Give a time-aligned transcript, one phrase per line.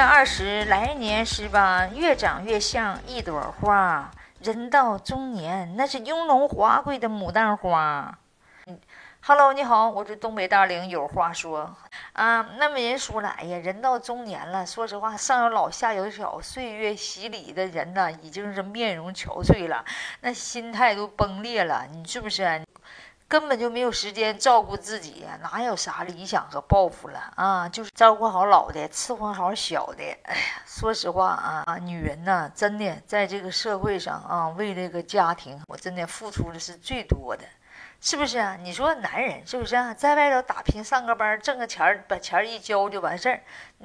[0.00, 4.10] 二十，来年十八，越长越像一朵花。
[4.40, 8.16] 人到中年，那是雍容华贵的牡丹花。
[9.20, 11.76] Hello，你好，我是东北大龄有话说
[12.12, 12.48] 啊。
[12.58, 19.84] 那么人说了，哎呀，人到中年了，说实话，上有老下有小，岁月洗礼的人呢，已经是面容憔悴了，
[20.20, 22.62] 那心态都崩裂了，你是不是？
[23.28, 27.68] 根本就没有时间照顾自己，哪有啥理想和抱负了啊？
[27.68, 30.02] 就是照顾好老的，伺候好小的。
[30.22, 37.44] 哎呀，说实话啊，女人呢，真的在这个社会上啊，为这个家庭，我真的付出的是最多的，
[38.00, 38.56] 是不是啊？
[38.58, 39.92] 你说男人是不是啊？
[39.92, 43.42] 在外头打拼上个班，挣个钱把钱一交就完事儿，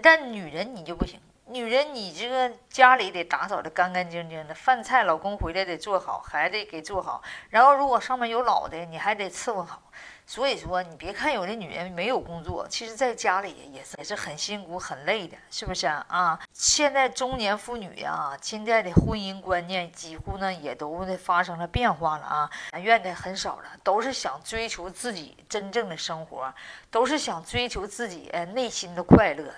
[0.00, 1.20] 但女人你就不行。
[1.46, 9.82] 女人，你这个家里得打扫的干干净净的，饭菜老公回来得做好，孩子给做好，然后如果上面有老的，你还得伺候好。
[10.26, 16.40] 所以说，你别看有的女人没有工作，其实在家里也是也是很辛苦很累的，是不是啊？
[16.54, 26.52] 现在中年妇女呀，现在的婚姻观念几乎呢也都发生了变化了啊，怨的很少了，都是想追求自己真正的生活，
[26.90, 29.52] 都是想追求自己内心的快乐。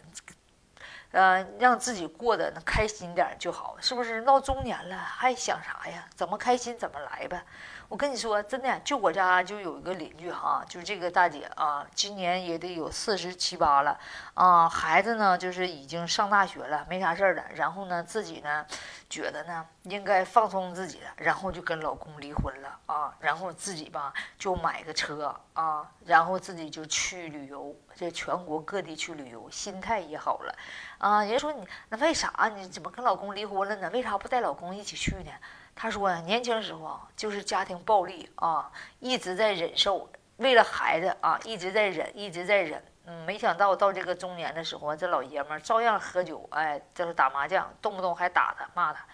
[1.13, 4.23] 呃，让自己过得能开心点就好，是不是？
[4.23, 6.07] 到中年了还想啥呀？
[6.15, 7.43] 怎么开心怎么来呗。
[7.89, 13.97] 我跟你说，真的，就我家就有一个邻居哈，就是这个大姐啊，今年也得有四十七八了
[14.35, 17.45] 啊，孩子呢就是已经上大学了，没啥事儿了。
[17.55, 18.67] 然后呢，自己呢
[19.09, 30.55] 觉得呢应该放松自己了，然后就跟老公离婚了啊，然后自己吧就买个车啊，然后自己就去旅游，在全国各地去旅游，心态也好了
[30.99, 31.23] 啊。
[31.23, 33.89] 人家说你那为啥你怎么跟老公离婚了呢？
[33.91, 35.31] 为啥不带老公一起去呢？
[35.77, 42.83] 他说呀，年轻时候啊就是家庭暴力啊，一直在忍受，为了孩子啊，一直在忍，一直在忍。
[43.05, 49.05] 嗯，没想到到这个中年的时候，这老爷们儿照样喝酒，哎，就是打麻将，动不动还打他骂他。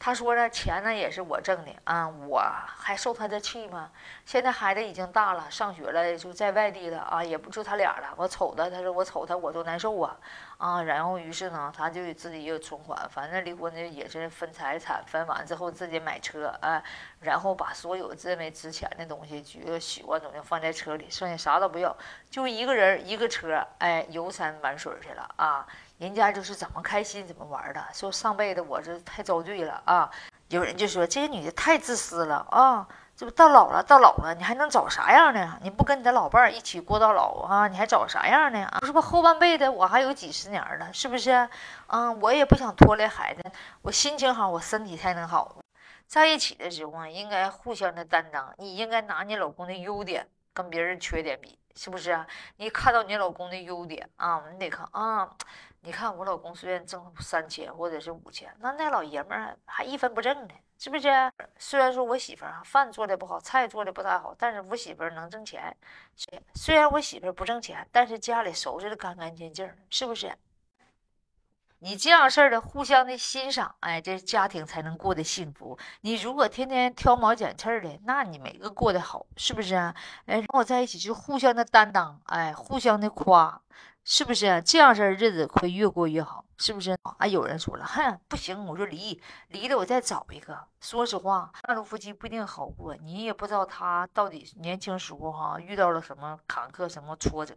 [0.00, 3.90] 他说呢，钱呢也是我挣的啊，我还受他的气吗？
[4.26, 8.12] 现在孩子已经大了，上学了，就在外地了啊，也不住他俩了。
[8.16, 10.16] 我瞅他，他说我瞅他我都难受啊
[10.58, 10.82] 啊！
[10.82, 16.82] 然后于是呢，他就自己也有存款，反正离婚呢也是分财产，分完之后自己买车啊，
[17.20, 21.96] 然后把所有认为值钱的东西，举个喜欢东西放在车里，剩下啥都不要，
[22.28, 25.66] 就一个人一个车，哎，游山玩水去了啊。
[25.98, 30.10] 人家就是怎么开心怎么玩的，说上辈子我这太遭罪了啊！
[30.48, 32.88] 有人就说这个女的太自私了啊！
[33.14, 35.58] 这不到老了，到老了，你还能找啥样的？
[35.62, 37.68] 你不跟你的老伴儿一起过到老啊？
[37.68, 38.78] 你还找啥样的啊？
[38.86, 41.48] 是不后半辈子我还有几十年了，是不是？
[41.88, 43.42] 嗯，我也不想拖累孩子，
[43.82, 45.56] 我心情好，我身体才能好。
[46.06, 52.26] 在一起的时候啊，应该互相的担当，你应该拿你老公的优点跟别人缺点比，是不是啊？
[52.56, 55.36] 你看到你老公的优点啊，你得看啊。
[55.82, 61.08] 你看我老公虽然挣三千或者是五千，那那老爷们儿还一分不挣呢，是不是？
[61.56, 65.74] 虽然说我媳妇儿饭做的不好，菜做的不太好，但是我媳妇儿能挣钱。
[66.54, 70.36] 虽然我媳妇儿不挣钱，但是家里收拾的干干净净，是不是？
[71.80, 75.78] 你这样事儿的互相的欣赏，哎，这家庭才能过得幸福。
[76.00, 79.94] 你如果天天挑毛拣刺儿的，那你没个过得好，是不是啊？
[80.26, 83.60] 哎，跟我在一起就互相的担当，哎，互相的夸。
[84.04, 86.44] 是不是这样式儿日子会越过越好？
[86.56, 87.26] 是不是啊？
[87.26, 90.66] 有人说了，哼，不行，我说离，离了我再找一个。
[90.80, 97.54] 说实话，那对夫妻不一定好过，你也不知道他到底年轻时候哈遇到了什么坎坷、什么挫折，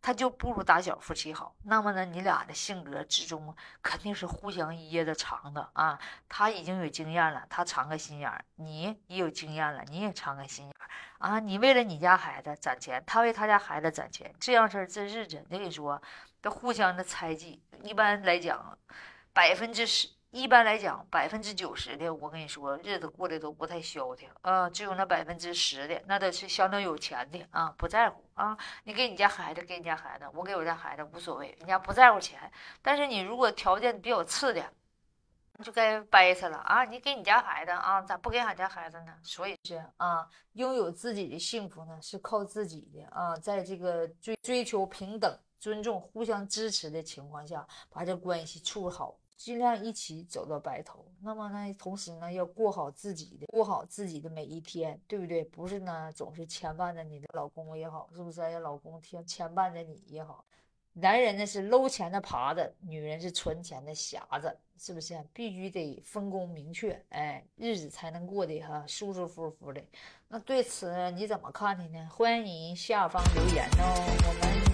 [0.00, 1.56] 他就不如打小夫妻好。
[1.64, 5.98] 那么呢，你俩的性格之中肯定是互相掖着藏的啊。
[6.28, 10.86] 他已经有经验了，他藏个心眼儿；你也有经验了，你也藏个心眼儿
[11.18, 11.40] 啊。
[11.40, 16.00] 你为了你家孩子攒钱，他为他家孩子攒钱，这样式儿这日子，我跟你说。
[16.42, 18.78] 都互相的猜忌，一般来讲，
[19.32, 24.70] 百分之十，一般来讲百分之九十的，我跟你说，日子过得都不太消停啊。
[24.70, 28.56] 只有那百分之十的，那都是相当有钱的啊，不在乎啊。
[28.84, 32.38] 你给你家孩子，给你家孩子，我给我家孩子无所谓，人家不在乎钱。
[32.80, 34.72] 但是你如果条件比较次的，
[35.64, 36.84] 就该掰扯了啊。
[36.84, 39.18] 你给你家孩子啊，咋不给俺家孩子呢？
[39.20, 45.36] 所以是啊，拥有自己的幸福呢，是靠自己的啊，在这个追追求平等。
[45.58, 51.04] 尊重、互相支持的情况下，把这关系处好，尽量一起走到白头。
[51.20, 55.44] 那么呢，同时呢，要过好自己的，过好自己的每一天，对不对？
[55.44, 58.40] 不是呢，总是牵绊着你的老公也好，是不是？
[58.40, 60.44] 让老公牵牵绊着你也好。
[60.98, 65.22] 男人呢是搂钱的耙子，女人是存钱的匣子，是不是？
[65.34, 69.82] 必须得分工明确，哎，日子才能过得哈舒舒服服的。
[70.28, 72.08] 那对此你怎么看的呢？
[72.10, 74.65] 欢迎下方留言哦，我们。